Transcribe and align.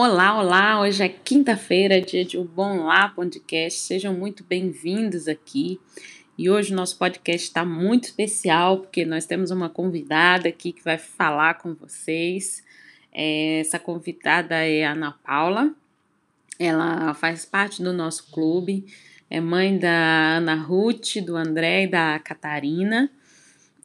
Olá, 0.00 0.38
olá! 0.38 0.80
Hoje 0.80 1.02
é 1.02 1.08
quinta-feira, 1.08 2.00
dia 2.00 2.24
de 2.24 2.38
Bom 2.38 2.84
Lá 2.84 3.08
Podcast. 3.08 3.80
Sejam 3.80 4.14
muito 4.14 4.44
bem-vindos 4.44 5.26
aqui. 5.26 5.80
E 6.38 6.48
hoje 6.48 6.72
o 6.72 6.76
nosso 6.76 6.96
podcast 6.96 7.48
está 7.48 7.64
muito 7.64 8.04
especial 8.04 8.78
porque 8.78 9.04
nós 9.04 9.26
temos 9.26 9.50
uma 9.50 9.68
convidada 9.68 10.48
aqui 10.48 10.70
que 10.70 10.84
vai 10.84 10.98
falar 10.98 11.54
com 11.54 11.74
vocês. 11.74 12.62
É, 13.12 13.58
essa 13.58 13.76
convidada 13.76 14.54
é 14.54 14.84
a 14.84 14.92
Ana 14.92 15.18
Paula. 15.24 15.74
Ela 16.60 17.12
faz 17.14 17.44
parte 17.44 17.82
do 17.82 17.92
nosso 17.92 18.30
clube. 18.30 18.86
É 19.28 19.40
mãe 19.40 19.76
da 19.76 20.36
Ana 20.36 20.54
Ruth, 20.54 21.16
do 21.26 21.36
André 21.36 21.82
e 21.82 21.88
da 21.88 22.20
Catarina. 22.20 23.10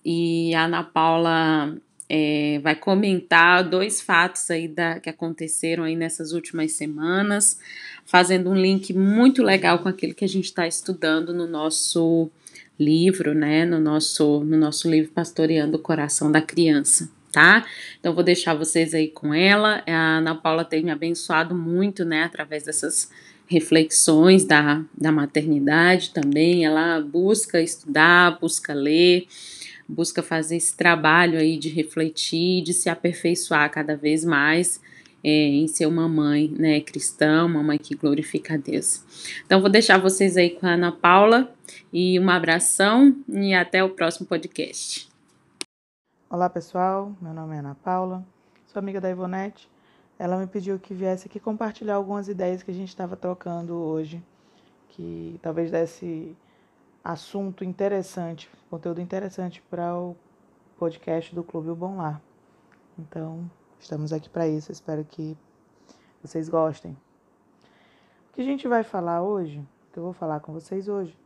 E 0.06 0.54
a 0.54 0.66
Ana 0.66 0.84
Paula 0.84 1.76
é, 2.16 2.60
vai 2.60 2.76
comentar 2.76 3.68
dois 3.68 4.00
fatos 4.00 4.52
aí 4.52 4.68
da, 4.68 5.00
que 5.00 5.10
aconteceram 5.10 5.84
aí 5.84 5.96
nessas 5.96 6.32
últimas 6.32 6.74
semanas, 6.74 7.58
fazendo 8.06 8.52
um 8.52 8.54
link 8.54 8.94
muito 8.94 9.42
legal 9.42 9.80
com 9.80 9.90
aquilo 9.90 10.14
que 10.14 10.24
a 10.24 10.30
gente 10.30 10.46
está 10.46 10.68
estudando 10.68 11.34
no 11.34 11.48
nosso 11.48 12.30
livro, 12.80 13.34
né? 13.34 13.66
No 13.66 13.80
nosso, 13.80 14.44
no 14.44 14.56
nosso 14.56 14.88
livro 14.88 15.12
Pastoreando 15.12 15.78
o 15.78 15.82
Coração 15.82 16.32
da 16.32 16.40
Criança, 16.40 17.10
tá? 17.32 17.66
Então 18.00 18.14
vou 18.14 18.24
deixar 18.24 18.54
vocês 18.54 18.94
aí 18.94 19.08
com 19.08 19.34
ela. 19.34 19.82
A 19.88 20.18
Ana 20.20 20.36
Paula 20.36 20.64
tem 20.64 20.84
me 20.84 20.92
abençoado 20.92 21.56
muito, 21.56 22.06
né? 22.06 22.26
Através 22.26 22.62
dessas 22.62 23.10
reflexões 23.48 24.46
da, 24.46 24.84
da 24.96 25.12
maternidade 25.12 26.12
também. 26.12 26.64
Ela 26.64 27.02
busca 27.02 27.60
estudar, 27.60 28.38
busca 28.40 28.72
ler 28.72 29.26
busca 29.88 30.24
fazer 30.24 30.58
esse 30.58 30.76
trabalho 30.76 31.38
aí 31.38 31.58
de 31.58 31.70
refletir, 31.70 32.64
de 32.64 32.74
se 32.74 32.90
aperfeiçoar 32.90 33.70
cada 33.72 33.96
vez 33.96 34.24
mais 34.24 34.82
é, 35.24 35.30
em 35.30 35.68
ser 35.68 35.86
uma 35.86 36.08
mãe 36.08 36.50
né, 36.50 36.82
cristã, 36.82 37.46
uma 37.46 37.64
mãe 37.64 37.78
que 37.78 37.96
glorifica 37.96 38.56
a 38.56 38.58
Deus. 38.58 39.04
Então, 39.46 39.62
vou 39.62 39.70
deixar 39.70 39.98
vocês 39.98 40.36
aí 40.36 40.50
com 40.50 40.68
a 40.68 40.72
Ana 40.72 40.92
Paula 40.92 41.54
e 41.92 42.20
um 42.20 42.30
abração 42.30 43.16
e 43.30 43.54
até 43.54 43.84
o 43.84 43.90
próximo 43.90 44.28
podcast. 44.28 45.10
Olá, 46.30 46.50
pessoal. 46.50 47.16
Meu 47.22 47.34
nome 47.34 47.56
é 47.56 47.60
Ana 47.60 47.76
Paula, 47.76 48.26
sou 48.66 48.80
amiga 48.80 49.00
da 49.00 49.10
Ivonete. 49.10 49.70
Ela 50.20 50.38
me 50.38 50.48
pediu 50.48 50.78
que 50.78 50.94
viesse 50.94 51.28
aqui 51.28 51.40
compartilhar 51.40 51.96
algumas 51.96 52.28
ideias 52.28 52.62
que 52.62 52.72
a 52.72 52.74
gente 52.74 52.90
estava 52.90 53.16
trocando 53.16 53.74
hoje, 53.74 54.22
que 54.90 55.40
talvez 55.42 55.72
desse 55.72 56.36
assunto 57.04 57.66
interessante, 57.66 58.50
conteúdo 58.70 59.02
interessante 59.02 59.62
para 59.70 59.94
o 59.94 60.16
podcast 60.78 61.36
do 61.36 61.44
Clube 61.44 61.70
O 61.70 61.76
Bom 61.76 61.98
Lar. 61.98 62.22
Então, 62.98 63.50
estamos 63.78 64.14
aqui 64.14 64.30
para 64.30 64.48
isso. 64.48 64.72
Espero 64.72 65.04
que 65.04 65.38
vocês 66.22 66.48
gostem. 66.48 66.94
O 68.30 68.36
que 68.36 68.42
a 68.42 68.46
gente 68.46 68.68
vai 68.68 68.84
falar 68.84 69.22
hoje, 69.22 69.62
que 69.92 70.00
eu 70.00 70.04
vou 70.04 70.14
falar 70.14 70.40
com 70.40 70.54
vocês 70.54 70.88
hoje, 70.88 71.18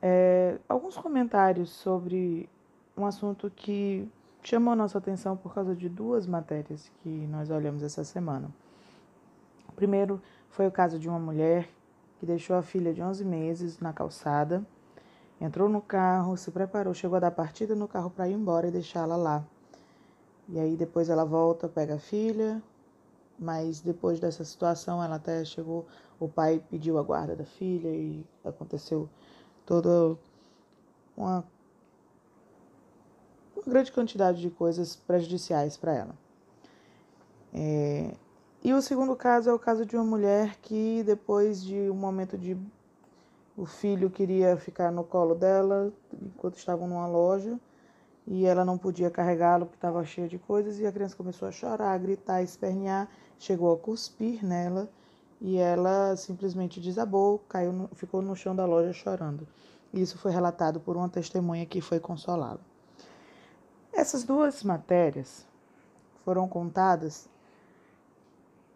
é 0.00 0.58
alguns 0.68 0.96
comentários 0.96 1.70
sobre 1.70 2.48
um 2.96 3.06
assunto 3.06 3.48
que 3.54 4.08
chamou 4.42 4.74
nossa 4.74 4.98
atenção 4.98 5.36
por 5.36 5.54
causa 5.54 5.76
de 5.76 5.88
duas 5.88 6.26
matérias 6.26 6.90
que 7.02 7.08
nós 7.08 7.50
olhamos 7.50 7.84
essa 7.84 8.02
semana. 8.02 8.50
O 9.68 9.72
primeiro 9.72 10.20
foi 10.50 10.66
o 10.66 10.72
caso 10.72 10.98
de 10.98 11.08
uma 11.08 11.20
mulher 11.20 11.68
que 12.22 12.26
deixou 12.26 12.54
a 12.54 12.62
filha 12.62 12.94
de 12.94 13.02
11 13.02 13.24
meses 13.24 13.80
na 13.80 13.92
calçada, 13.92 14.64
entrou 15.40 15.68
no 15.68 15.82
carro, 15.82 16.36
se 16.36 16.52
preparou, 16.52 16.94
chegou 16.94 17.16
a 17.16 17.18
dar 17.18 17.32
partida 17.32 17.74
no 17.74 17.88
carro 17.88 18.10
para 18.10 18.28
ir 18.28 18.34
embora 18.34 18.68
e 18.68 18.70
deixá-la 18.70 19.16
lá. 19.16 19.44
E 20.48 20.56
aí 20.60 20.76
depois 20.76 21.08
ela 21.08 21.24
volta, 21.24 21.68
pega 21.68 21.96
a 21.96 21.98
filha, 21.98 22.62
mas 23.36 23.80
depois 23.80 24.20
dessa 24.20 24.44
situação 24.44 25.02
ela 25.02 25.16
até 25.16 25.44
chegou, 25.44 25.84
o 26.20 26.28
pai 26.28 26.62
pediu 26.70 26.96
a 26.96 27.02
guarda 27.02 27.34
da 27.34 27.44
filha 27.44 27.88
e 27.88 28.24
aconteceu 28.44 29.08
toda 29.66 30.16
uma, 31.16 31.44
uma 33.56 33.64
grande 33.66 33.90
quantidade 33.90 34.40
de 34.40 34.48
coisas 34.48 34.94
prejudiciais 34.94 35.76
para 35.76 35.92
ela. 35.92 36.14
É, 37.52 38.14
e 38.64 38.72
o 38.72 38.80
segundo 38.80 39.16
caso 39.16 39.50
é 39.50 39.52
o 39.52 39.58
caso 39.58 39.84
de 39.84 39.96
uma 39.96 40.04
mulher 40.04 40.56
que, 40.62 41.02
depois 41.02 41.62
de 41.62 41.90
um 41.90 41.94
momento 41.94 42.38
de. 42.38 42.56
O 43.56 43.66
filho 43.66 44.08
queria 44.08 44.56
ficar 44.56 44.90
no 44.92 45.04
colo 45.04 45.34
dela 45.34 45.92
enquanto 46.22 46.56
estavam 46.56 46.88
numa 46.88 47.06
loja 47.06 47.58
e 48.26 48.46
ela 48.46 48.64
não 48.64 48.78
podia 48.78 49.10
carregá-lo 49.10 49.66
porque 49.66 49.76
estava 49.76 50.02
cheia 50.04 50.28
de 50.28 50.38
coisas 50.38 50.78
e 50.78 50.86
a 50.86 50.92
criança 50.92 51.16
começou 51.16 51.48
a 51.48 51.52
chorar, 51.52 51.92
a 51.92 51.98
gritar, 51.98 52.36
a 52.36 52.42
espernear, 52.42 53.08
chegou 53.38 53.72
a 53.74 53.76
cuspir 53.76 54.44
nela 54.44 54.88
e 55.40 55.58
ela 55.58 56.16
simplesmente 56.16 56.80
desabou, 56.80 57.40
caiu, 57.48 57.72
no, 57.72 57.88
ficou 57.94 58.22
no 58.22 58.34
chão 58.36 58.54
da 58.54 58.64
loja 58.64 58.92
chorando. 58.92 59.46
Isso 59.92 60.16
foi 60.16 60.30
relatado 60.30 60.80
por 60.80 60.96
uma 60.96 61.08
testemunha 61.08 61.66
que 61.66 61.80
foi 61.80 61.98
consolá-la. 62.00 62.60
Essas 63.92 64.24
duas 64.24 64.62
matérias 64.62 65.44
foram 66.24 66.48
contadas 66.48 67.28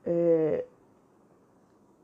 é, 0.06 0.64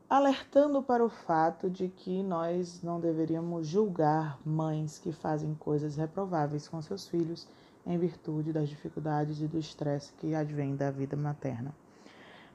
alertando 0.09 0.83
para 0.83 1.03
o 1.03 1.09
fato 1.09 1.69
de 1.69 1.87
que 1.87 2.21
nós 2.21 2.83
não 2.83 2.99
deveríamos 2.99 3.65
julgar 3.65 4.37
mães 4.45 4.99
que 4.99 5.13
fazem 5.13 5.55
coisas 5.55 5.95
reprováveis 5.95 6.67
com 6.67 6.81
seus 6.81 7.07
filhos 7.07 7.47
em 7.85 7.97
virtude 7.97 8.53
das 8.53 8.69
dificuldades 8.69 9.41
e 9.41 9.47
do 9.47 9.57
estresse 9.57 10.13
que 10.13 10.35
advém 10.35 10.75
da 10.75 10.91
vida 10.91 11.15
materna. 11.15 11.73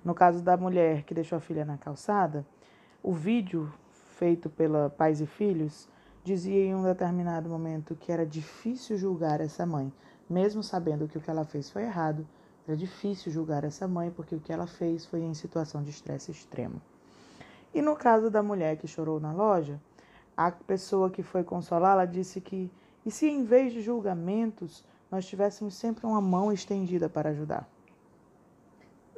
No 0.04 0.14
caso 0.14 0.42
da 0.42 0.56
mulher 0.56 1.02
que 1.02 1.14
deixou 1.14 1.38
a 1.38 1.40
filha 1.40 1.64
na 1.64 1.76
calçada, 1.76 2.46
o 3.02 3.12
vídeo 3.12 3.72
feito 3.90 4.48
pela 4.48 4.90
Pais 4.90 5.20
e 5.20 5.26
Filhos 5.26 5.88
dizia 6.22 6.64
em 6.64 6.74
um 6.74 6.82
determinado 6.82 7.48
momento 7.48 7.96
que 7.96 8.12
era 8.12 8.24
difícil 8.24 8.96
julgar 8.96 9.40
essa 9.40 9.64
mãe, 9.64 9.92
mesmo 10.28 10.62
sabendo 10.62 11.08
que 11.08 11.18
o 11.18 11.20
que 11.20 11.30
ela 11.30 11.44
fez 11.44 11.70
foi 11.70 11.82
errado, 11.82 12.26
era 12.68 12.76
difícil 12.76 13.32
julgar 13.32 13.64
essa 13.64 13.88
mãe 13.88 14.10
porque 14.10 14.34
o 14.34 14.40
que 14.40 14.52
ela 14.52 14.66
fez 14.66 15.06
foi 15.06 15.22
em 15.22 15.32
situação 15.32 15.82
de 15.82 15.88
estresse 15.88 16.30
extremo. 16.30 16.82
E 17.72 17.80
no 17.80 17.96
caso 17.96 18.30
da 18.30 18.42
mulher 18.42 18.76
que 18.76 18.86
chorou 18.86 19.18
na 19.18 19.32
loja, 19.32 19.80
a 20.36 20.50
pessoa 20.52 21.08
que 21.08 21.22
foi 21.22 21.42
consolá-la 21.42 22.04
disse 22.04 22.42
que, 22.42 22.70
e 23.06 23.10
se 23.10 23.26
em 23.26 23.42
vez 23.42 23.72
de 23.72 23.80
julgamentos, 23.80 24.84
nós 25.10 25.26
tivéssemos 25.26 25.74
sempre 25.76 26.06
uma 26.06 26.20
mão 26.20 26.52
estendida 26.52 27.08
para 27.08 27.30
ajudar? 27.30 27.66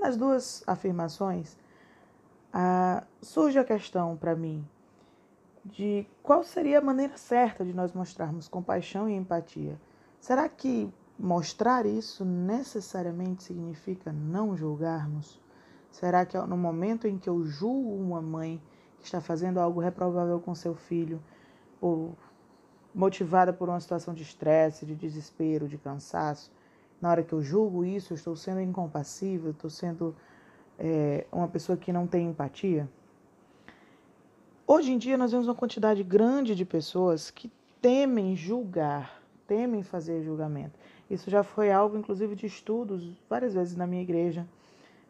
Nas 0.01 0.17
duas 0.17 0.63
afirmações, 0.65 1.59
ah, 2.53 3.03
surge 3.21 3.59
a 3.59 3.65
questão 3.65 4.17
para 4.17 4.37
mim 4.37 4.65
de 5.65 6.07
qual 6.23 6.45
seria 6.45 6.79
a 6.79 6.83
maneira 6.83 7.17
certa 7.17 7.65
de 7.65 7.75
nós 7.75 7.93
mostrarmos 7.93 8.47
compaixão 8.47 9.09
e 9.09 9.15
empatia. 9.15 9.77
Será 10.21 10.49
que 10.49 10.89
Mostrar 11.23 11.85
isso 11.85 12.25
necessariamente 12.25 13.43
significa 13.43 14.11
não 14.11 14.57
julgarmos? 14.57 15.39
Será 15.91 16.25
que 16.25 16.39
no 16.39 16.57
momento 16.57 17.07
em 17.07 17.19
que 17.19 17.29
eu 17.29 17.45
julgo 17.45 17.95
uma 17.95 18.23
mãe 18.23 18.59
que 18.99 19.05
está 19.05 19.21
fazendo 19.21 19.61
algo 19.61 19.81
reprovável 19.81 20.41
com 20.41 20.55
seu 20.55 20.75
filho, 20.75 21.23
ou 21.79 22.17
motivada 22.95 23.53
por 23.53 23.69
uma 23.69 23.79
situação 23.81 24.15
de 24.15 24.23
estresse, 24.23 24.87
de 24.87 24.95
desespero, 24.95 25.69
de 25.69 25.77
cansaço, 25.77 26.51
na 27.03 27.11
hora 27.11 27.23
que 27.23 27.35
eu 27.35 27.43
julgo 27.43 27.85
isso, 27.85 28.15
eu 28.15 28.17
estou 28.17 28.35
sendo 28.35 28.63
incompassível, 28.63 29.51
estou 29.51 29.69
sendo 29.69 30.17
é, 30.79 31.27
uma 31.31 31.49
pessoa 31.49 31.77
que 31.77 31.93
não 31.93 32.07
tem 32.07 32.29
empatia? 32.31 32.89
Hoje 34.67 34.91
em 34.91 34.97
dia, 34.97 35.19
nós 35.19 35.33
vemos 35.33 35.49
uma 35.49 35.55
quantidade 35.55 36.03
grande 36.03 36.55
de 36.55 36.65
pessoas 36.65 37.31
que 37.31 37.53
temem 37.83 38.35
julgar, 38.35 39.21
temem 39.47 39.83
fazer 39.83 40.23
julgamento. 40.23 40.79
Isso 41.11 41.29
já 41.29 41.43
foi 41.43 41.73
alvo, 41.73 41.99
inclusive, 41.99 42.37
de 42.37 42.47
estudos 42.47 43.13
várias 43.29 43.53
vezes 43.53 43.77
na 43.77 43.87
minha 43.87 44.01
igreja, 44.01 44.47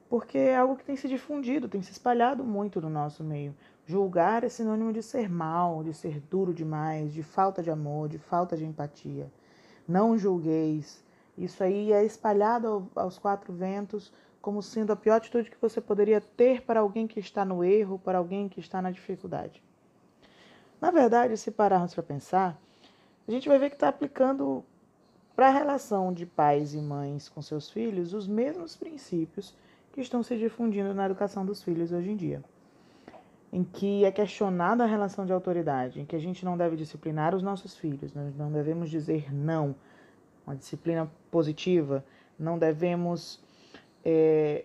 porque 0.09 0.39
é 0.39 0.57
algo 0.57 0.75
que 0.75 0.85
tem 0.85 0.97
se 0.97 1.07
difundido, 1.07 1.69
tem 1.69 1.83
se 1.83 1.93
espalhado 1.93 2.43
muito 2.43 2.81
no 2.81 2.89
nosso 2.89 3.23
meio. 3.23 3.55
Julgar 3.87 4.43
é 4.43 4.49
sinônimo 4.49 4.93
de 4.93 5.03
ser 5.03 5.29
mal, 5.29 5.85
de 5.85 5.93
ser 5.93 6.19
duro 6.21 6.55
demais, 6.55 7.13
de 7.13 7.23
falta 7.23 7.63
de 7.63 7.71
amor, 7.71 8.09
de 8.09 8.19
falta 8.19 8.57
de 8.57 8.65
empatia. 8.65 9.31
Não 9.87 10.17
julgueis. 10.17 11.05
Isso 11.37 11.63
aí 11.63 11.93
é 11.93 12.05
espalhado 12.05 12.89
aos 12.97 13.19
quatro 13.19 13.53
ventos 13.53 14.13
como 14.41 14.63
sendo 14.63 14.93
a 14.93 14.97
pior 14.97 15.17
atitude 15.17 15.51
que 15.51 15.61
você 15.61 15.81
poderia 15.81 16.21
ter 16.21 16.63
para 16.63 16.81
alguém 16.81 17.07
que 17.07 17.21
está 17.21 17.45
no 17.45 17.63
erro, 17.63 17.99
para 17.99 18.19
alguém 18.19 18.49
que 18.49 18.59
está 18.59 18.81
na 18.81 18.91
dificuldade. 18.91 19.63
Na 20.81 20.91
verdade, 20.91 21.37
se 21.37 21.51
pararmos 21.51 21.93
para 21.93 22.03
pensar, 22.03 22.59
a 23.29 23.31
gente 23.31 23.49
vai 23.49 23.59
ver 23.59 23.69
que 23.69 23.77
está 23.77 23.89
aplicando 23.89 24.65
para 25.35 25.49
a 25.49 25.51
relação 25.51 26.13
de 26.13 26.27
pais 26.27 26.75
e 26.75 26.81
mães 26.81 27.29
com 27.29 27.41
seus 27.41 27.71
filhos 27.71 28.13
os 28.13 28.27
mesmos 28.27 28.77
princípios 28.77 29.55
que 29.93 30.01
estão 30.01 30.23
se 30.23 30.37
difundindo 30.37 30.95
na 30.95 31.07
educação 31.07 31.45
dos 31.45 31.63
filhos 31.63 31.93
hoje 31.93 32.11
em 32.11 32.17
dia. 32.17 32.43
Em 33.53 33.65
que 33.65 34.05
é 34.05 34.13
questionada 34.13 34.85
a 34.85 34.87
relação 34.87 35.27
de 35.27 35.33
autoridade, 35.33 36.01
em 36.01 36.05
que 36.05 36.15
a 36.15 36.21
gente 36.21 36.45
não 36.45 36.57
deve 36.57 36.77
disciplinar 36.77 37.35
os 37.35 37.43
nossos 37.43 37.77
filhos, 37.77 38.15
nós 38.15 38.37
não 38.37 38.53
devemos 38.53 38.89
dizer 38.89 39.35
não, 39.35 39.75
uma 40.47 40.55
disciplina 40.55 41.11
positiva, 41.31 42.05
não 42.39 42.59
devemos 42.59 43.43
é, 44.05 44.65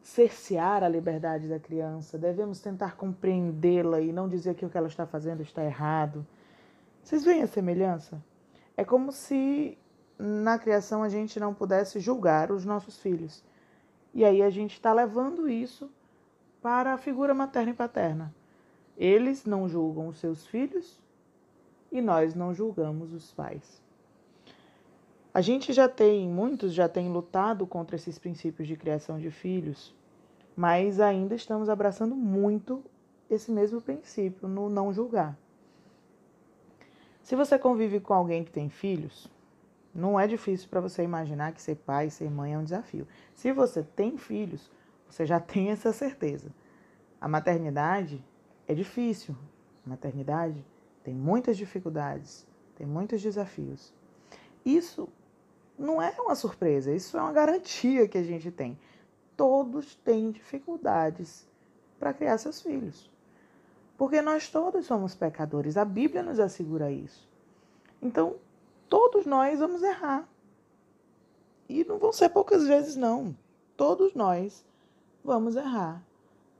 cercear 0.00 0.84
a 0.84 0.88
liberdade 0.88 1.48
da 1.48 1.58
criança, 1.58 2.18
devemos 2.18 2.60
tentar 2.60 2.94
compreendê-la 2.94 4.00
e 4.00 4.12
não 4.12 4.28
dizer 4.28 4.54
que 4.54 4.64
o 4.64 4.70
que 4.70 4.76
ela 4.76 4.86
está 4.86 5.06
fazendo 5.06 5.42
está 5.42 5.64
errado. 5.64 6.26
Vocês 7.02 7.24
veem 7.24 7.42
a 7.42 7.46
semelhança? 7.46 8.22
É 8.76 8.84
como 8.84 9.12
se 9.12 9.78
na 10.18 10.58
criação 10.58 11.02
a 11.02 11.08
gente 11.08 11.38
não 11.38 11.54
pudesse 11.54 12.00
julgar 12.00 12.50
os 12.50 12.64
nossos 12.64 12.98
filhos. 12.98 13.42
E 14.12 14.24
aí 14.24 14.42
a 14.42 14.50
gente 14.50 14.74
está 14.74 14.92
levando 14.92 15.48
isso 15.48 15.90
para 16.62 16.94
a 16.94 16.98
figura 16.98 17.34
materna 17.34 17.70
e 17.70 17.74
paterna. 17.74 18.34
Eles 18.96 19.44
não 19.44 19.68
julgam 19.68 20.08
os 20.08 20.18
seus 20.18 20.46
filhos 20.46 21.00
e 21.90 22.00
nós 22.00 22.34
não 22.34 22.54
julgamos 22.54 23.12
os 23.12 23.32
pais. 23.32 23.82
A 25.32 25.40
gente 25.40 25.72
já 25.72 25.88
tem, 25.88 26.28
muitos 26.28 26.72
já 26.72 26.88
têm 26.88 27.10
lutado 27.10 27.66
contra 27.66 27.96
esses 27.96 28.18
princípios 28.18 28.68
de 28.68 28.76
criação 28.76 29.18
de 29.18 29.32
filhos, 29.32 29.92
mas 30.56 31.00
ainda 31.00 31.34
estamos 31.34 31.68
abraçando 31.68 32.14
muito 32.14 32.84
esse 33.28 33.50
mesmo 33.50 33.80
princípio 33.80 34.46
no 34.46 34.68
não 34.68 34.92
julgar. 34.92 35.36
Se 37.24 37.34
você 37.34 37.58
convive 37.58 38.00
com 38.00 38.12
alguém 38.12 38.44
que 38.44 38.52
tem 38.52 38.68
filhos, 38.68 39.32
não 39.94 40.20
é 40.20 40.26
difícil 40.26 40.68
para 40.68 40.82
você 40.82 41.02
imaginar 41.02 41.52
que 41.52 41.62
ser 41.62 41.76
pai, 41.76 42.10
ser 42.10 42.30
mãe 42.30 42.52
é 42.52 42.58
um 42.58 42.62
desafio. 42.62 43.08
Se 43.34 43.50
você 43.50 43.82
tem 43.82 44.18
filhos, 44.18 44.70
você 45.08 45.24
já 45.24 45.40
tem 45.40 45.70
essa 45.70 45.90
certeza. 45.90 46.54
A 47.18 47.26
maternidade 47.26 48.22
é 48.68 48.74
difícil. 48.74 49.34
A 49.86 49.88
maternidade 49.88 50.62
tem 51.02 51.14
muitas 51.14 51.56
dificuldades, 51.56 52.46
tem 52.76 52.86
muitos 52.86 53.22
desafios. 53.22 53.90
Isso 54.62 55.08
não 55.78 56.02
é 56.02 56.14
uma 56.20 56.34
surpresa, 56.34 56.94
isso 56.94 57.16
é 57.16 57.22
uma 57.22 57.32
garantia 57.32 58.06
que 58.06 58.18
a 58.18 58.22
gente 58.22 58.50
tem. 58.50 58.78
Todos 59.34 59.94
têm 59.94 60.30
dificuldades 60.30 61.48
para 61.98 62.12
criar 62.12 62.36
seus 62.36 62.60
filhos. 62.60 63.10
Porque 63.96 64.20
nós 64.20 64.48
todos 64.48 64.86
somos 64.86 65.14
pecadores, 65.14 65.76
a 65.76 65.84
Bíblia 65.84 66.22
nos 66.22 66.40
assegura 66.40 66.90
isso. 66.90 67.28
Então, 68.02 68.36
todos 68.88 69.24
nós 69.24 69.58
vamos 69.58 69.82
errar. 69.82 70.28
E 71.68 71.84
não 71.84 71.98
vão 71.98 72.12
ser 72.12 72.28
poucas 72.28 72.66
vezes, 72.66 72.96
não. 72.96 73.36
Todos 73.76 74.14
nós 74.14 74.64
vamos 75.22 75.56
errar 75.56 76.02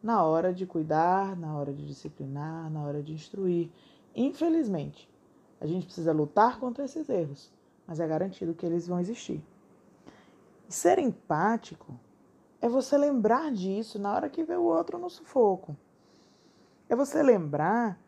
na 0.03 0.23
hora 0.23 0.53
de 0.53 0.67
cuidar, 0.67 1.37
na 1.37 1.57
hora 1.57 1.73
de 1.73 1.87
disciplinar, 1.87 2.71
na 2.71 2.83
hora 2.83 3.03
de 3.03 3.13
instruir. 3.13 3.71
Infelizmente, 4.15 5.09
a 5.61 5.67
gente 5.67 5.87
precisa 5.87 6.13
lutar 6.13 6.59
contra 6.59 6.85
esses 6.85 7.09
erros 7.09 7.53
mas 7.87 8.01
é 8.01 8.07
garantido 8.07 8.55
que 8.55 8.65
eles 8.65 8.87
vão 8.87 9.01
existir. 9.01 9.43
Ser 10.69 10.99
empático 10.99 11.99
é 12.61 12.69
você 12.69 12.97
lembrar 12.97 13.53
disso 13.53 13.99
na 13.99 14.15
hora 14.15 14.31
que 14.31 14.43
vê 14.43 14.57
o 14.57 14.65
outro 14.65 14.99
no 14.99 15.11
sufoco. 15.11 15.77
É 16.89 16.95
você 16.95 17.23
lembrar 17.23 17.99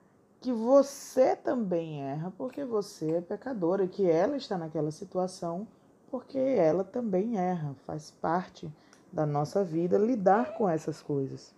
que 0.41 0.53
você 0.53 1.35
também 1.35 2.03
erra 2.03 2.33
porque 2.37 2.65
você 2.65 3.17
é 3.17 3.21
pecadora 3.21 3.87
que 3.89 4.09
ela 4.09 4.37
está 4.37 4.59
naquela 4.59 4.91
situação 4.91 5.67
porque 6.11 6.39
ela 6.39 6.85
também 6.85 7.37
erra, 7.37 7.75
faz 7.87 8.11
parte 8.11 8.71
da 9.13 9.27
nossa 9.27 9.65
vida 9.65 9.99
lidar 9.99 10.55
com 10.55 10.69
essas 10.69 11.03
coisas. 11.03 11.55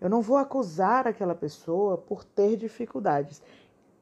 Eu 0.00 0.10
não 0.10 0.20
vou 0.20 0.36
acusar 0.36 1.06
aquela 1.06 1.34
pessoa 1.34 1.96
por 1.96 2.24
ter 2.24 2.56
dificuldades. 2.56 3.42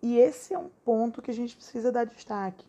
E 0.02 0.19
esse 0.19 0.52
é 0.52 0.59
um 0.59 0.69
ponto 0.85 1.23
que 1.23 1.31
a 1.31 1.35
gente 1.35 1.56
precisa 1.56 1.91
dar 1.91 2.05
destaque. 2.05 2.67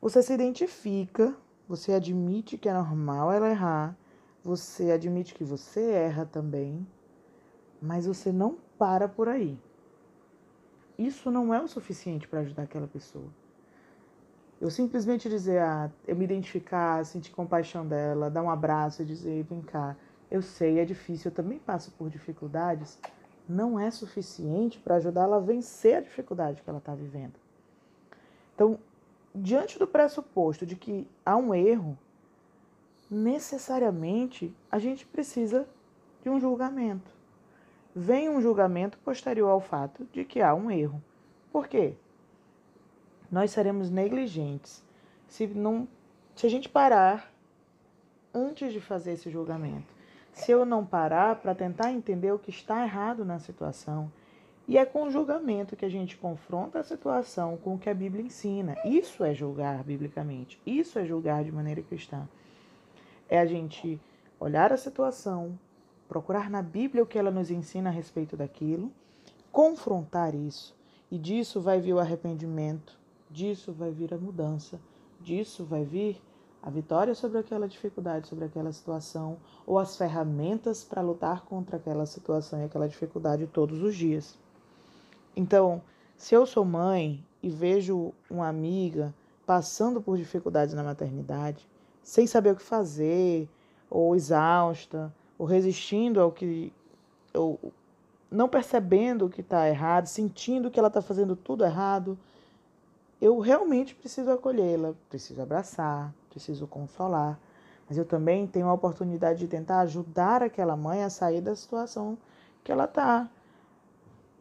Você 0.00 0.22
se 0.22 0.32
identifica, 0.32 1.34
você 1.68 1.92
admite 1.92 2.58
que 2.58 2.68
é 2.68 2.72
normal 2.74 3.32
ela 3.32 3.50
errar, 3.50 3.96
você 4.42 4.90
admite 4.90 5.34
que 5.34 5.44
você 5.44 5.80
erra 5.80 6.26
também, 6.26 6.86
mas 7.84 8.06
você 8.06 8.32
não 8.32 8.56
para 8.78 9.06
por 9.06 9.28
aí. 9.28 9.58
Isso 10.98 11.30
não 11.30 11.52
é 11.52 11.60
o 11.60 11.68
suficiente 11.68 12.26
para 12.26 12.40
ajudar 12.40 12.62
aquela 12.62 12.86
pessoa. 12.86 13.26
Eu 14.60 14.70
simplesmente 14.70 15.28
dizer, 15.28 15.60
ah, 15.60 15.90
eu 16.06 16.16
me 16.16 16.24
identificar, 16.24 17.04
sentir 17.04 17.32
compaixão 17.32 17.86
dela, 17.86 18.30
dar 18.30 18.42
um 18.42 18.48
abraço 18.48 19.02
e 19.02 19.04
dizer, 19.04 19.44
vem 19.44 19.60
cá, 19.60 19.94
eu 20.30 20.40
sei, 20.40 20.78
é 20.78 20.84
difícil, 20.84 21.30
eu 21.30 21.34
também 21.34 21.58
passo 21.58 21.90
por 21.92 22.08
dificuldades, 22.08 22.98
não 23.46 23.78
é 23.78 23.90
suficiente 23.90 24.78
para 24.78 24.96
ajudá-la 24.96 25.36
a 25.36 25.40
vencer 25.40 25.96
a 25.96 26.00
dificuldade 26.00 26.62
que 26.62 26.70
ela 26.70 26.78
está 26.78 26.94
vivendo. 26.94 27.34
Então, 28.54 28.78
diante 29.34 29.78
do 29.78 29.86
pressuposto 29.86 30.64
de 30.64 30.76
que 30.76 31.06
há 31.26 31.36
um 31.36 31.54
erro, 31.54 31.98
necessariamente 33.10 34.54
a 34.70 34.78
gente 34.78 35.04
precisa 35.04 35.68
de 36.22 36.30
um 36.30 36.40
julgamento. 36.40 37.13
Vem 37.94 38.28
um 38.28 38.40
julgamento 38.40 38.98
posterior 38.98 39.48
ao 39.48 39.60
fato 39.60 40.06
de 40.12 40.24
que 40.24 40.40
há 40.40 40.54
um 40.54 40.70
erro. 40.70 41.02
Por 41.52 41.68
quê? 41.68 41.94
Nós 43.30 43.52
seremos 43.52 43.90
negligentes 43.90 44.84
se 45.28 45.46
não 45.46 45.86
se 46.34 46.46
a 46.46 46.50
gente 46.50 46.68
parar 46.68 47.32
antes 48.34 48.72
de 48.72 48.80
fazer 48.80 49.12
esse 49.12 49.30
julgamento. 49.30 49.94
Se 50.32 50.50
eu 50.50 50.64
não 50.64 50.84
parar 50.84 51.36
para 51.36 51.54
tentar 51.54 51.92
entender 51.92 52.32
o 52.32 52.38
que 52.38 52.50
está 52.50 52.82
errado 52.82 53.24
na 53.24 53.38
situação, 53.38 54.10
e 54.66 54.78
é 54.78 54.84
com 54.84 55.04
o 55.04 55.10
julgamento 55.10 55.76
que 55.76 55.84
a 55.84 55.88
gente 55.90 56.16
confronta 56.16 56.80
a 56.80 56.84
situação 56.84 57.56
com 57.56 57.74
o 57.74 57.78
que 57.78 57.90
a 57.90 57.94
Bíblia 57.94 58.24
ensina. 58.24 58.74
Isso 58.84 59.22
é 59.22 59.34
julgar 59.34 59.84
biblicamente. 59.84 60.60
Isso 60.66 60.98
é 60.98 61.04
julgar 61.04 61.44
de 61.44 61.52
maneira 61.52 61.82
cristã. 61.82 62.26
É 63.28 63.38
a 63.38 63.46
gente 63.46 64.00
olhar 64.40 64.72
a 64.72 64.76
situação, 64.76 65.58
procurar 66.08 66.50
na 66.50 66.62
Bíblia 66.62 67.02
o 67.02 67.06
que 67.06 67.18
ela 67.18 67.30
nos 67.30 67.50
ensina 67.50 67.90
a 67.90 67.92
respeito 67.92 68.36
daquilo, 68.36 68.90
confrontar 69.50 70.34
isso. 70.34 70.74
E 71.10 71.18
disso 71.18 71.60
vai 71.60 71.80
vir 71.80 71.92
o 71.92 71.98
arrependimento, 71.98 72.98
disso 73.30 73.72
vai 73.72 73.90
vir 73.90 74.12
a 74.12 74.18
mudança, 74.18 74.80
disso 75.20 75.64
vai 75.64 75.84
vir 75.84 76.20
a 76.62 76.70
vitória 76.70 77.14
sobre 77.14 77.38
aquela 77.38 77.68
dificuldade, 77.68 78.26
sobre 78.26 78.46
aquela 78.46 78.72
situação, 78.72 79.36
ou 79.66 79.78
as 79.78 79.96
ferramentas 79.96 80.82
para 80.82 81.02
lutar 81.02 81.44
contra 81.44 81.76
aquela 81.76 82.06
situação 82.06 82.60
e 82.60 82.64
aquela 82.64 82.88
dificuldade 82.88 83.46
todos 83.46 83.82
os 83.82 83.94
dias. 83.94 84.38
Então, 85.36 85.82
se 86.16 86.34
eu 86.34 86.46
sou 86.46 86.64
mãe 86.64 87.22
e 87.42 87.50
vejo 87.50 88.14
uma 88.30 88.48
amiga 88.48 89.14
passando 89.44 90.00
por 90.00 90.16
dificuldades 90.16 90.74
na 90.74 90.82
maternidade, 90.82 91.68
sem 92.02 92.26
saber 92.26 92.52
o 92.52 92.56
que 92.56 92.62
fazer, 92.62 93.48
ou 93.90 94.16
exausta, 94.16 95.14
ou 95.38 95.46
resistindo 95.46 96.20
ao 96.20 96.30
que. 96.30 96.72
ou 97.32 97.58
não 98.30 98.48
percebendo 98.48 99.26
o 99.26 99.30
que 99.30 99.40
está 99.40 99.68
errado, 99.68 100.06
sentindo 100.06 100.70
que 100.70 100.78
ela 100.78 100.88
está 100.88 101.00
fazendo 101.00 101.36
tudo 101.36 101.64
errado, 101.64 102.18
eu 103.20 103.38
realmente 103.38 103.94
preciso 103.94 104.30
acolhê-la, 104.30 104.92
preciso 105.08 105.40
abraçar, 105.40 106.12
preciso 106.30 106.66
consolar. 106.66 107.38
Mas 107.88 107.96
eu 107.96 108.04
também 108.04 108.46
tenho 108.46 108.66
a 108.68 108.72
oportunidade 108.72 109.38
de 109.38 109.46
tentar 109.46 109.80
ajudar 109.80 110.42
aquela 110.42 110.76
mãe 110.76 111.04
a 111.04 111.10
sair 111.10 111.40
da 111.40 111.54
situação 111.54 112.18
que 112.64 112.72
ela 112.72 112.84
está 112.84 113.28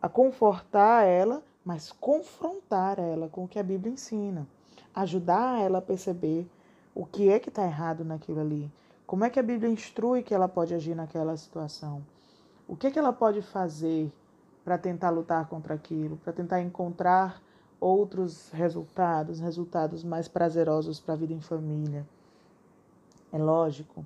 a 0.02 0.10
confortar 0.10 1.06
ela, 1.06 1.44
mas 1.64 1.92
confrontar 1.92 3.00
ela 3.00 3.30
com 3.30 3.44
o 3.46 3.48
que 3.48 3.60
a 3.60 3.64
Bíblia 3.64 3.94
ensina, 3.94 4.48
ajudar 4.94 5.62
ela 5.62 5.80
a 5.80 5.82
perceber 5.82 6.48
o 6.96 7.06
que 7.06 7.30
é 7.30 7.40
que 7.40 7.50
está 7.50 7.64
errado 7.64 8.04
naquilo 8.04 8.42
ali, 8.42 8.72
como 9.06 9.24
é 9.24 9.30
que 9.30 9.40
a 9.40 9.44
Bíblia 9.44 9.70
instrui 9.70 10.24
que 10.24 10.34
ela 10.34 10.48
pode 10.48 10.74
agir 10.74 10.96
naquela 10.96 11.36
situação, 11.38 12.04
o 12.68 12.76
que 12.76 12.88
é 12.88 12.92
que 12.92 13.00
ela 13.00 13.14
pode 13.14 13.42
fazer 13.42 14.12
para 14.64 14.78
tentar 14.78 15.10
lutar 15.10 15.48
contra 15.48 15.74
aquilo, 15.74 16.18
para 16.18 16.32
tentar 16.32 16.62
encontrar 16.62 17.42
outros 17.80 18.50
resultados, 18.52 19.40
resultados 19.40 20.04
mais 20.04 20.28
prazerosos 20.28 21.00
para 21.00 21.16
a 21.16 21.18
vida 21.18 21.34
em 21.34 21.42
família. 21.42 22.08
É 23.32 23.38
lógico 23.38 24.06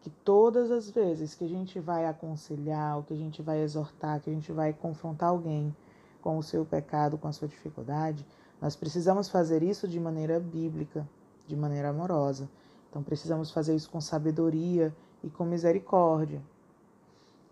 que 0.00 0.08
todas 0.08 0.70
as 0.70 0.90
vezes 0.90 1.34
que 1.34 1.44
a 1.44 1.48
gente 1.48 1.78
vai 1.78 2.06
aconselhar, 2.06 2.96
ou 2.96 3.02
que 3.02 3.12
a 3.12 3.16
gente 3.16 3.42
vai 3.42 3.60
exortar, 3.60 4.20
que 4.20 4.30
a 4.30 4.32
gente 4.32 4.50
vai 4.50 4.72
confrontar 4.72 5.28
alguém 5.28 5.74
com 6.22 6.38
o 6.38 6.42
seu 6.42 6.64
pecado, 6.64 7.18
com 7.18 7.28
a 7.28 7.32
sua 7.32 7.48
dificuldade, 7.48 8.26
nós 8.60 8.76
precisamos 8.76 9.28
fazer 9.28 9.62
isso 9.62 9.86
de 9.86 10.00
maneira 10.00 10.40
bíblica, 10.40 11.06
de 11.46 11.56
maneira 11.56 11.90
amorosa. 11.90 12.48
Então 12.90 13.02
precisamos 13.02 13.52
fazer 13.52 13.74
isso 13.74 13.88
com 13.88 14.00
sabedoria 14.00 14.94
e 15.22 15.30
com 15.30 15.44
misericórdia. 15.44 16.42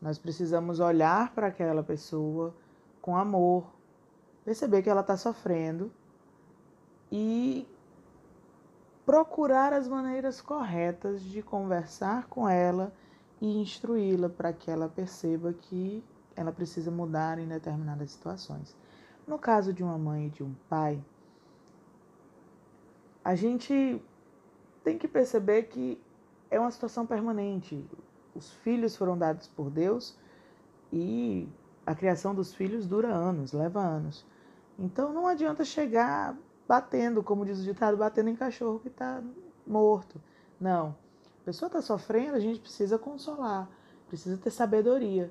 Nós 0.03 0.19
precisamos 0.19 0.81
olhar 0.81 1.33
para 1.33 1.47
aquela 1.47 1.83
pessoa 1.83 2.55
com 3.01 3.17
amor, 3.17 3.65
perceber 4.45 4.83
que 4.83 4.91
ela 4.91 5.01
está 5.01 5.17
sofrendo 5.17 5.91
e 7.11 7.67
procurar 9.07 9.73
as 9.73 9.89
maneiras 9.89 10.41
corretas 10.41 11.23
de 11.23 11.41
conversar 11.41 12.27
com 12.27 12.49
ela 12.49 12.93
e 13.41 13.61
instruí-la 13.61 14.29
para 14.29 14.53
que 14.53 14.71
ela 14.71 14.89
perceba 14.89 15.53
que 15.53 16.05
ela 16.37 16.53
precisa 16.53 16.91
mudar 16.91 17.39
em 17.39 17.49
determinadas 17.49 18.11
situações. 18.11 18.77
No 19.27 19.39
caso 19.39 19.73
de 19.73 19.83
uma 19.83 19.99
mãe 19.99 20.27
e 20.27 20.31
de 20.31 20.43
um 20.43 20.55
pai, 20.69 21.03
a 23.25 23.35
gente 23.35 24.01
tem 24.89 24.97
que 24.97 25.07
perceber 25.07 25.65
que 25.65 26.01
é 26.51 26.59
uma 26.59 26.71
situação 26.71 27.05
permanente. 27.07 27.85
os 28.35 28.51
filhos 28.63 28.97
foram 28.97 29.19
dados 29.19 29.47
por 29.49 29.69
Deus 29.69 30.17
e 30.91 31.47
a 31.85 31.95
criação 31.95 32.35
dos 32.35 32.55
filhos 32.55 32.87
dura 32.87 33.09
anos, 33.09 33.53
leva 33.53 33.81
anos. 33.81 34.25
Então 34.79 35.13
não 35.13 35.27
adianta 35.27 35.63
chegar 35.63 36.35
batendo, 36.67 37.23
como 37.23 37.45
diz 37.45 37.59
o 37.59 37.65
ditado, 37.65 37.99
batendo 37.99 38.31
em 38.31 38.37
cachorro 38.37 38.79
que 38.79 38.89
está 38.89 39.23
morto. 39.67 40.19
Não. 40.59 40.97
A 41.43 41.45
pessoa 41.45 41.67
está 41.67 41.83
sofrendo, 41.83 42.37
a 42.37 42.41
gente 42.41 42.61
precisa 42.61 42.99
consolar, 42.99 43.69
precisa 44.09 44.39
ter 44.39 44.51
sabedoria 44.51 45.31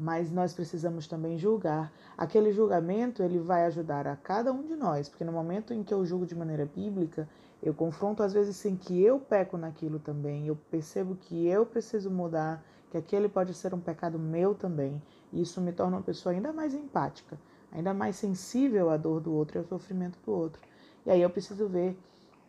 mas 0.00 0.32
nós 0.32 0.54
precisamos 0.54 1.06
também 1.06 1.36
julgar. 1.36 1.92
Aquele 2.16 2.52
julgamento 2.52 3.22
ele 3.22 3.38
vai 3.38 3.66
ajudar 3.66 4.06
a 4.06 4.16
cada 4.16 4.50
um 4.50 4.62
de 4.62 4.74
nós, 4.74 5.10
porque 5.10 5.24
no 5.24 5.30
momento 5.30 5.74
em 5.74 5.82
que 5.82 5.92
eu 5.92 6.06
julgo 6.06 6.24
de 6.24 6.34
maneira 6.34 6.64
bíblica, 6.64 7.28
eu 7.62 7.74
confronto 7.74 8.22
às 8.22 8.32
vezes 8.32 8.56
sem 8.56 8.74
que 8.74 9.02
eu 9.02 9.18
peco 9.18 9.58
naquilo 9.58 9.98
também, 9.98 10.46
eu 10.46 10.56
percebo 10.70 11.14
que 11.14 11.46
eu 11.46 11.66
preciso 11.66 12.10
mudar, 12.10 12.64
que 12.90 12.96
aquele 12.96 13.28
pode 13.28 13.52
ser 13.52 13.74
um 13.74 13.80
pecado 13.80 14.18
meu 14.18 14.54
também. 14.54 15.00
E 15.32 15.42
isso 15.42 15.60
me 15.60 15.72
torna 15.72 15.98
uma 15.98 16.02
pessoa 16.02 16.34
ainda 16.34 16.52
mais 16.52 16.74
empática, 16.74 17.38
ainda 17.70 17.92
mais 17.92 18.16
sensível 18.16 18.90
à 18.90 18.96
dor 18.96 19.20
do 19.20 19.32
outro 19.32 19.58
e 19.58 19.60
ao 19.60 19.64
sofrimento 19.64 20.18
do 20.24 20.32
outro. 20.32 20.60
E 21.04 21.10
aí 21.10 21.20
eu 21.20 21.30
preciso 21.30 21.68
ver 21.68 21.96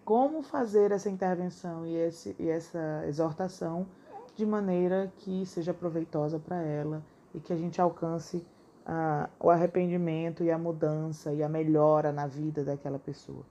como 0.05 0.41
fazer 0.41 0.91
essa 0.91 1.09
intervenção 1.09 1.85
e, 1.85 1.95
esse, 1.95 2.35
e 2.39 2.49
essa 2.49 3.03
exortação 3.07 3.85
de 4.35 4.45
maneira 4.45 5.11
que 5.17 5.45
seja 5.45 5.73
proveitosa 5.73 6.39
para 6.39 6.61
ela 6.61 7.03
e 7.35 7.39
que 7.39 7.53
a 7.53 7.57
gente 7.57 7.79
alcance 7.79 8.45
ah, 8.85 9.29
o 9.39 9.49
arrependimento 9.49 10.43
e 10.43 10.49
a 10.49 10.57
mudança 10.57 11.33
e 11.33 11.43
a 11.43 11.49
melhora 11.49 12.11
na 12.11 12.25
vida 12.27 12.63
daquela 12.63 12.97
pessoa. 12.97 13.45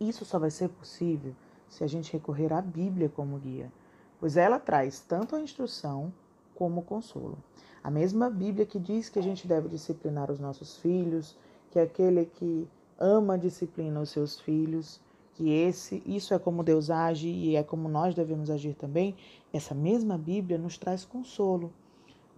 Isso 0.00 0.24
só 0.24 0.38
vai 0.38 0.50
ser 0.50 0.68
possível 0.68 1.34
se 1.68 1.84
a 1.84 1.86
gente 1.86 2.12
recorrer 2.12 2.52
à 2.52 2.60
Bíblia 2.60 3.08
como 3.08 3.38
guia, 3.38 3.72
pois 4.18 4.36
ela 4.36 4.58
traz 4.58 5.00
tanto 5.00 5.36
a 5.36 5.40
instrução 5.40 6.12
como 6.54 6.80
o 6.80 6.84
consolo. 6.84 7.38
A 7.82 7.90
mesma 7.90 8.30
Bíblia 8.30 8.66
que 8.66 8.78
diz 8.78 9.08
que 9.08 9.18
a 9.18 9.22
gente 9.22 9.46
deve 9.46 9.68
disciplinar 9.68 10.30
os 10.30 10.38
nossos 10.38 10.76
filhos, 10.78 11.36
que 11.70 11.78
aquele 11.78 12.26
que 12.26 12.68
ama 12.98 13.38
disciplina 13.38 14.00
os 14.00 14.10
seus 14.10 14.40
filhos, 14.40 15.00
que 15.34 15.50
esse, 15.50 16.02
isso 16.04 16.34
é 16.34 16.38
como 16.38 16.64
Deus 16.64 16.90
age 16.90 17.28
e 17.28 17.54
é 17.54 17.62
como 17.62 17.88
nós 17.88 18.14
devemos 18.14 18.50
agir 18.50 18.74
também. 18.74 19.14
Essa 19.52 19.74
mesma 19.74 20.18
Bíblia 20.18 20.58
nos 20.58 20.76
traz 20.78 21.04
consolo 21.04 21.72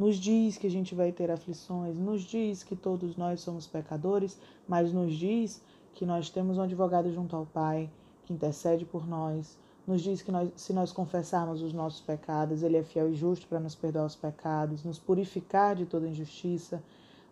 nos 0.00 0.16
diz 0.16 0.56
que 0.56 0.66
a 0.66 0.70
gente 0.70 0.94
vai 0.94 1.12
ter 1.12 1.30
aflições, 1.30 1.94
nos 1.94 2.22
diz 2.22 2.62
que 2.64 2.74
todos 2.74 3.16
nós 3.18 3.42
somos 3.42 3.66
pecadores, 3.66 4.40
mas 4.66 4.94
nos 4.94 5.12
diz 5.12 5.62
que 5.94 6.06
nós 6.06 6.30
temos 6.30 6.58
um 6.58 6.62
advogado 6.62 7.12
junto 7.12 7.36
ao 7.36 7.46
Pai 7.46 7.90
que 8.24 8.32
intercede 8.32 8.84
por 8.84 9.06
nós. 9.06 9.58
Nos 9.86 10.02
diz 10.02 10.22
que 10.22 10.30
nós, 10.30 10.50
se 10.56 10.72
nós 10.72 10.92
confessarmos 10.92 11.62
os 11.62 11.72
nossos 11.72 12.00
pecados, 12.00 12.62
Ele 12.62 12.76
é 12.76 12.82
fiel 12.82 13.10
e 13.10 13.14
justo 13.14 13.46
para 13.46 13.60
nos 13.60 13.74
perdoar 13.74 14.06
os 14.06 14.16
pecados, 14.16 14.84
nos 14.84 14.98
purificar 14.98 15.74
de 15.74 15.86
toda 15.86 16.08
injustiça. 16.08 16.82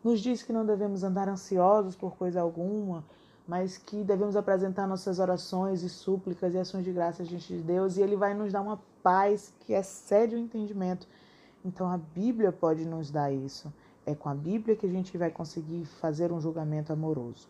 Nos 0.02 0.20
diz 0.20 0.42
que 0.42 0.52
não 0.52 0.64
devemos 0.64 1.02
andar 1.02 1.28
ansiosos 1.28 1.94
por 1.94 2.16
coisa 2.16 2.40
alguma, 2.40 3.04
mas 3.46 3.78
que 3.78 4.02
devemos 4.04 4.36
apresentar 4.36 4.86
nossas 4.86 5.18
orações 5.18 5.82
e 5.82 5.88
súplicas 5.88 6.54
e 6.54 6.58
ações 6.58 6.84
de 6.84 6.92
graça 6.92 7.24
diante 7.24 7.54
de 7.54 7.62
Deus, 7.62 7.96
e 7.96 8.02
Ele 8.02 8.16
vai 8.16 8.34
nos 8.34 8.52
dar 8.52 8.60
uma 8.60 8.80
paz 9.02 9.52
que 9.60 9.72
excede 9.72 10.34
o 10.34 10.38
entendimento 10.38 11.06
então 11.64 11.90
a 11.90 11.98
Bíblia 11.98 12.52
pode 12.52 12.86
nos 12.86 13.10
dar 13.10 13.32
isso. 13.32 13.72
É 14.06 14.14
com 14.14 14.28
a 14.28 14.34
Bíblia 14.34 14.76
que 14.76 14.86
a 14.86 14.88
gente 14.88 15.16
vai 15.18 15.30
conseguir 15.30 15.84
fazer 16.00 16.32
um 16.32 16.40
julgamento 16.40 16.92
amoroso. 16.92 17.48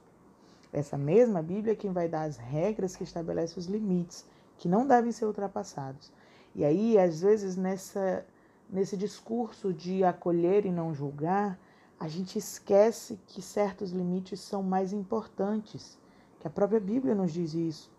Essa 0.72 0.98
mesma 0.98 1.42
Bíblia 1.42 1.72
é 1.72 1.76
quem 1.76 1.92
vai 1.92 2.08
dar 2.08 2.22
as 2.22 2.37
regras 2.37 2.94
que 2.94 3.04
estabelece 3.04 3.58
os 3.58 3.66
limites, 3.66 4.26
que 4.56 4.68
não 4.68 4.87
devem 4.87 5.12
ser 5.12 5.25
ultrapassados. 5.25 6.12
E 6.54 6.64
aí, 6.64 6.98
às 6.98 7.20
vezes, 7.20 7.56
nessa, 7.56 8.26
nesse 8.68 8.96
discurso 8.96 9.72
de 9.72 10.04
acolher 10.04 10.66
e 10.66 10.70
não 10.70 10.94
julgar, 10.94 11.58
a 11.98 12.06
gente 12.06 12.38
esquece 12.38 13.18
que 13.26 13.42
certos 13.42 13.90
limites 13.90 14.40
são 14.40 14.62
mais 14.62 14.92
importantes, 14.92 15.98
que 16.38 16.46
a 16.46 16.50
própria 16.50 16.80
Bíblia 16.80 17.14
nos 17.14 17.32
diz 17.32 17.54
isso. 17.54 17.90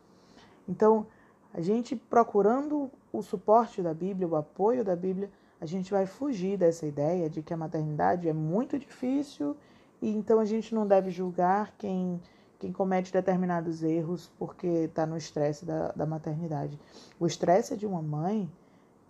Então, 0.68 1.08
a 1.54 1.62
gente 1.62 1.96
procurando 1.96 2.92
o 3.12 3.22
suporte 3.22 3.82
da 3.82 3.94
Bíblia, 3.94 4.28
o 4.28 4.36
apoio 4.36 4.84
da 4.84 4.96
Bíblia, 4.96 5.30
a 5.60 5.66
gente 5.66 5.92
vai 5.92 6.06
fugir 6.06 6.58
dessa 6.58 6.86
ideia 6.86 7.30
de 7.30 7.42
que 7.42 7.54
a 7.54 7.58
maternidade 7.58 8.30
é 8.30 8.34
muito 8.34 8.80
difícil 8.80 9.58
e 10.02 10.10
então 10.10 10.40
a 10.40 10.46
gente 10.46 10.74
não 10.74 10.88
deve 10.88 11.10
julgar 11.10 11.74
quem, 11.78 12.22
quem 12.60 12.72
comete 12.72 13.12
determinados 13.12 13.82
erros 13.82 14.30
porque 14.38 14.68
está 14.68 15.06
no 15.06 15.18
estresse 15.18 15.66
da, 15.66 15.92
da 15.94 16.06
maternidade. 16.06 16.80
O 17.20 17.26
estresse 17.26 17.76
de 17.76 17.88
uma 17.88 18.02
mãe 18.02 18.52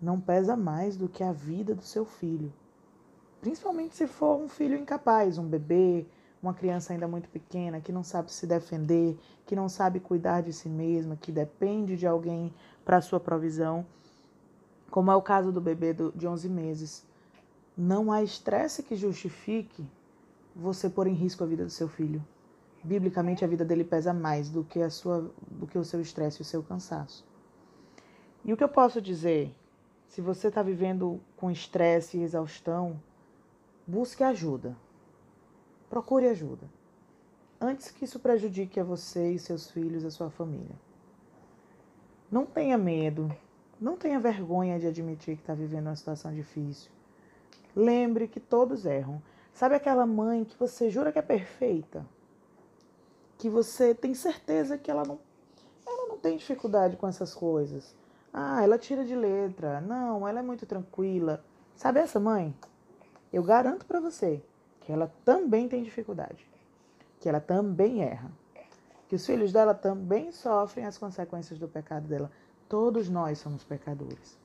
não 0.01 0.21
pesa 0.21 0.55
mais 0.55 0.95
do 0.95 1.09
que 1.09 1.23
a 1.23 1.31
vida 1.31 1.73
do 1.75 1.81
seu 1.81 2.05
filho. 2.05 2.53
Principalmente 3.41 3.95
se 3.95 4.07
for 4.07 4.39
um 4.39 4.47
filho 4.47 4.77
incapaz, 4.77 5.37
um 5.37 5.47
bebê, 5.47 6.05
uma 6.41 6.53
criança 6.53 6.93
ainda 6.93 7.07
muito 7.07 7.27
pequena, 7.29 7.81
que 7.81 7.91
não 7.91 8.03
sabe 8.03 8.31
se 8.31 8.45
defender, 8.45 9.17
que 9.45 9.55
não 9.55 9.67
sabe 9.67 9.99
cuidar 9.99 10.41
de 10.41 10.53
si 10.53 10.69
mesma, 10.69 11.17
que 11.17 11.31
depende 11.31 11.97
de 11.97 12.05
alguém 12.07 12.53
para 12.85 13.01
sua 13.01 13.19
provisão 13.19 13.85
como 14.89 15.11
é 15.11 15.15
o 15.15 15.21
caso 15.21 15.51
do 15.51 15.61
bebê 15.61 15.95
de 16.15 16.27
11 16.27 16.49
meses. 16.49 17.05
Não 17.77 18.11
há 18.11 18.23
estresse 18.23 18.83
que 18.83 18.95
justifique 18.95 19.85
você 20.55 20.89
pôr 20.89 21.07
em 21.07 21.13
risco 21.13 21.43
a 21.43 21.47
vida 21.47 21.63
do 21.63 21.69
seu 21.69 21.87
filho. 21.87 22.23
Biblicamente, 22.83 23.43
a 23.43 23.47
vida 23.47 23.65
dele 23.65 23.83
pesa 23.83 24.13
mais 24.13 24.49
do 24.49 24.63
que, 24.63 24.81
a 24.81 24.89
sua, 24.89 25.31
do 25.49 25.67
que 25.67 25.77
o 25.77 25.83
seu 25.83 26.01
estresse 26.01 26.39
e 26.39 26.41
o 26.41 26.45
seu 26.45 26.63
cansaço. 26.63 27.25
E 28.43 28.53
o 28.53 28.57
que 28.57 28.63
eu 28.63 28.69
posso 28.69 29.01
dizer? 29.01 29.55
Se 30.07 30.21
você 30.21 30.47
está 30.47 30.63
vivendo 30.63 31.21
com 31.35 31.51
estresse 31.51 32.17
e 32.17 32.23
exaustão, 32.23 32.99
busque 33.85 34.23
ajuda. 34.23 34.75
Procure 35.89 36.27
ajuda. 36.27 36.67
Antes 37.59 37.91
que 37.91 38.05
isso 38.05 38.19
prejudique 38.19 38.79
a 38.79 38.83
você 38.83 39.33
e 39.33 39.39
seus 39.39 39.69
filhos, 39.69 40.05
a 40.05 40.11
sua 40.11 40.29
família. 40.29 40.75
Não 42.31 42.45
tenha 42.45 42.77
medo 42.77 43.29
não 43.79 43.95
tenha 43.95 44.19
vergonha 44.19 44.77
de 44.77 44.87
admitir 44.87 45.35
que 45.35 45.41
está 45.41 45.53
vivendo 45.53 45.87
uma 45.87 45.95
situação 45.95 46.33
difícil. 46.33 46.91
Lembre 47.73 48.27
que 48.27 48.39
todos 48.39 48.85
erram. 48.85 49.21
Sabe 49.53 49.75
aquela 49.75 50.05
mãe 50.05 50.43
que 50.43 50.57
você 50.57 50.89
jura 50.89 51.13
que 51.13 51.19
é 51.19 51.21
perfeita? 51.21 52.05
Que 53.39 53.49
você 53.49 53.95
tem 53.95 54.13
certeza 54.13 54.77
que 54.77 54.91
ela 54.91 55.03
não, 55.03 55.19
ela 55.87 56.09
não 56.09 56.19
tem 56.19 56.37
dificuldade 56.37 56.95
com 56.95 57.07
essas 57.07 57.33
coisas. 57.33 57.95
Ah, 58.31 58.61
ela 58.61 58.77
tira 58.77 59.03
de 59.03 59.15
letra. 59.15 59.81
Não, 59.81 60.27
ela 60.27 60.39
é 60.39 60.43
muito 60.43 60.67
tranquila. 60.67 61.43
Sabe 61.75 61.99
essa 61.99 62.19
mãe? 62.19 62.53
Eu 63.33 63.41
garanto 63.41 63.85
para 63.87 63.99
você 63.99 64.43
que 64.81 64.91
ela 64.91 65.11
também 65.25 65.67
tem 65.67 65.81
dificuldade. 65.81 66.47
Que 67.19 67.27
ela 67.27 67.39
também 67.39 68.03
erra. 68.03 68.31
Que 69.07 69.15
os 69.15 69.25
filhos 69.25 69.51
dela 69.51 69.73
também 69.73 70.31
sofrem 70.31 70.85
as 70.85 70.97
consequências 70.97 71.57
do 71.57 71.67
pecado 71.67 72.07
dela. 72.07 72.29
Todos 72.67 73.09
nós 73.09 73.39
somos 73.39 73.63
pecadores. 73.63 74.37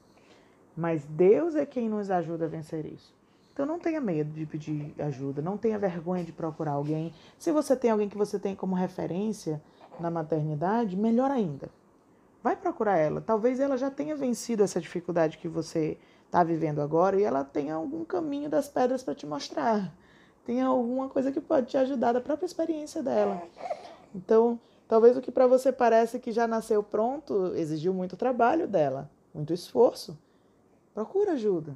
Mas 0.76 1.04
Deus 1.04 1.54
é 1.54 1.66
quem 1.66 1.88
nos 1.88 2.10
ajuda 2.10 2.46
a 2.46 2.48
vencer 2.48 2.86
isso. 2.86 3.14
Então 3.54 3.64
não 3.64 3.78
tenha 3.78 4.00
medo 4.00 4.30
de 4.30 4.44
pedir 4.44 4.94
ajuda, 4.98 5.40
não 5.40 5.56
tenha 5.56 5.78
vergonha 5.78 6.22
de 6.22 6.32
procurar 6.32 6.72
alguém. 6.72 7.14
Se 7.38 7.50
você 7.50 7.74
tem 7.74 7.90
alguém 7.90 8.08
que 8.08 8.18
você 8.18 8.38
tem 8.38 8.54
como 8.54 8.74
referência 8.74 9.62
na 9.98 10.10
maternidade, 10.10 10.96
melhor 10.96 11.30
ainda. 11.30 11.70
Vai 12.42 12.56
procurar 12.56 12.98
ela. 12.98 13.22
Talvez 13.22 13.60
ela 13.60 13.78
já 13.78 13.90
tenha 13.90 14.14
vencido 14.14 14.62
essa 14.62 14.80
dificuldade 14.80 15.38
que 15.38 15.48
você 15.48 15.96
está 16.26 16.44
vivendo 16.44 16.82
agora 16.82 17.18
e 17.18 17.22
ela 17.22 17.44
tenha 17.44 17.76
algum 17.76 18.04
caminho 18.04 18.50
das 18.50 18.68
pedras 18.68 19.02
para 19.02 19.14
te 19.14 19.24
mostrar. 19.24 19.94
Tenha 20.44 20.66
alguma 20.66 21.08
coisa 21.08 21.32
que 21.32 21.40
pode 21.40 21.68
te 21.68 21.78
ajudar 21.78 22.12
da 22.12 22.20
própria 22.20 22.44
experiência 22.44 23.02
dela. 23.02 23.40
Então, 24.12 24.58
Talvez 24.86 25.16
o 25.16 25.20
que 25.20 25.32
para 25.32 25.46
você 25.46 25.72
parece 25.72 26.18
que 26.18 26.30
já 26.30 26.46
nasceu 26.46 26.82
pronto 26.82 27.54
exigiu 27.56 27.94
muito 27.94 28.16
trabalho 28.16 28.68
dela, 28.68 29.10
muito 29.32 29.52
esforço. 29.52 30.18
Procura 30.92 31.32
ajuda. 31.32 31.74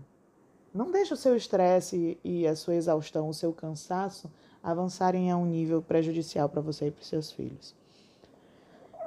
Não 0.78 0.92
deixe 0.92 1.12
o 1.12 1.16
seu 1.16 1.35
estresse 1.35 2.16
e 2.23 2.47
a 2.47 2.54
sua 2.54 2.76
exaustão, 2.76 3.28
o 3.28 3.35
seu 3.35 3.52
cansaço 3.52 4.30
avançarem 4.62 5.28
a 5.28 5.37
um 5.37 5.44
nível 5.44 5.82
prejudicial 5.82 6.49
para 6.49 6.61
você 6.61 6.87
e 6.87 6.90
para 6.92 7.02
os 7.02 7.08
seus 7.08 7.32
filhos. 7.32 7.75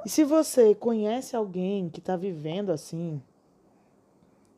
E 0.06 0.10
se 0.10 0.26
você 0.26 0.76
conhece 0.76 1.34
alguém 1.34 1.88
que 1.88 2.00
está 2.00 2.18
vivendo 2.18 2.72
assim, 2.72 3.22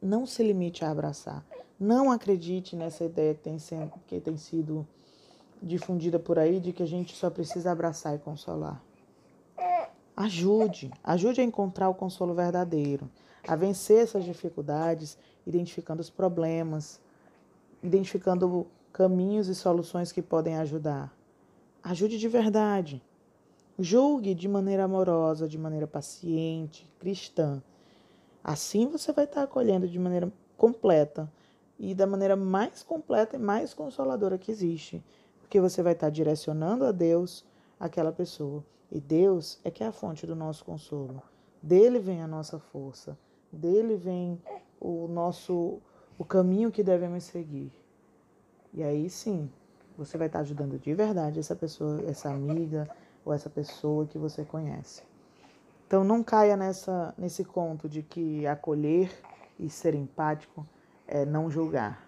não 0.01 0.25
se 0.25 0.41
limite 0.41 0.83
a 0.83 0.89
abraçar. 0.89 1.45
Não 1.79 2.11
acredite 2.11 2.75
nessa 2.75 3.03
ideia 3.03 3.35
que 3.35 3.41
tem, 3.41 3.57
que 4.07 4.19
tem 4.19 4.35
sido 4.35 4.87
difundida 5.61 6.17
por 6.17 6.39
aí 6.39 6.59
de 6.59 6.73
que 6.73 6.81
a 6.81 6.87
gente 6.87 7.15
só 7.15 7.29
precisa 7.29 7.71
abraçar 7.71 8.15
e 8.15 8.17
consolar. 8.17 8.81
Ajude, 10.17 10.91
ajude 11.03 11.41
a 11.41 11.43
encontrar 11.43 11.89
o 11.89 11.93
consolo 11.93 12.33
verdadeiro, 12.33 13.07
a 13.47 13.55
vencer 13.55 14.01
essas 14.01 14.23
dificuldades, 14.23 15.15
identificando 15.45 16.01
os 16.01 16.09
problemas, 16.09 17.02
identificando 17.83 18.65
caminhos 18.93 19.47
e 19.47 19.55
soluções 19.55 20.11
que 20.11 20.21
podem 20.21 20.55
ajudar. 20.55 21.13
Ajude 21.83 22.17
de 22.17 22.27
verdade. 22.29 23.03
Julgue 23.77 24.33
de 24.33 24.47
maneira 24.47 24.85
amorosa, 24.85 25.47
de 25.47 25.57
maneira 25.57 25.85
paciente, 25.85 26.87
cristã. 26.97 27.61
Assim 28.43 28.87
você 28.87 29.11
vai 29.11 29.25
estar 29.25 29.43
acolhendo 29.43 29.87
de 29.87 29.99
maneira 29.99 30.31
completa 30.55 31.31
e 31.77 31.93
da 31.93 32.07
maneira 32.07 32.35
mais 32.35 32.83
completa 32.83 33.35
e 33.35 33.39
mais 33.39 33.73
consoladora 33.73 34.37
que 34.37 34.51
existe, 34.51 35.03
porque 35.41 35.59
você 35.59 35.81
vai 35.81 35.93
estar 35.93 36.09
direcionando 36.09 36.85
a 36.85 36.91
Deus 36.91 37.43
aquela 37.79 38.11
pessoa. 38.11 38.63
E 38.91 39.01
Deus 39.01 39.59
é 39.63 39.71
que 39.71 39.83
é 39.83 39.87
a 39.87 39.91
fonte 39.91 40.27
do 40.27 40.35
nosso 40.35 40.63
consolo. 40.63 41.21
Dele 41.61 41.99
vem 41.99 42.21
a 42.21 42.27
nossa 42.27 42.59
força, 42.59 43.17
dele 43.51 43.95
vem 43.95 44.39
o 44.79 45.07
nosso 45.07 45.81
o 46.17 46.25
caminho 46.25 46.71
que 46.71 46.83
devemos 46.83 47.23
seguir. 47.23 47.71
E 48.73 48.83
aí 48.83 49.09
sim, 49.09 49.49
você 49.97 50.17
vai 50.17 50.27
estar 50.27 50.39
ajudando 50.39 50.79
de 50.79 50.93
verdade 50.93 51.39
essa 51.39 51.55
pessoa, 51.55 52.03
essa 52.07 52.29
amiga 52.29 52.89
ou 53.23 53.33
essa 53.33 53.49
pessoa 53.49 54.05
que 54.05 54.17
você 54.17 54.43
conhece. 54.43 55.03
Então 55.87 56.03
não 56.03 56.23
caia 56.23 56.57
nessa 56.57 57.13
nesse 57.17 57.43
conto 57.43 57.87
de 57.87 58.01
que 58.01 58.45
acolher 58.47 59.11
e 59.59 59.69
ser 59.69 59.93
empático 59.93 60.65
é 61.07 61.25
não 61.25 61.49
julgar, 61.49 62.07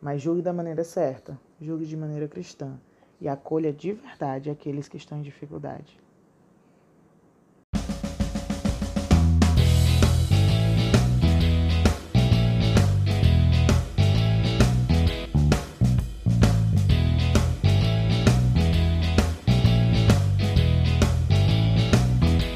mas 0.00 0.22
julgue 0.22 0.42
da 0.42 0.52
maneira 0.52 0.84
certa, 0.84 1.38
julgue 1.60 1.86
de 1.86 1.96
maneira 1.96 2.28
cristã 2.28 2.78
e 3.20 3.28
acolha 3.28 3.72
de 3.72 3.92
verdade 3.92 4.50
aqueles 4.50 4.88
que 4.88 4.96
estão 4.96 5.18
em 5.18 5.22
dificuldade. 5.22 5.98